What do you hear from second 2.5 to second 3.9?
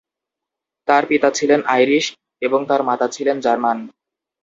তার মাতা ছিলেন জার্মান।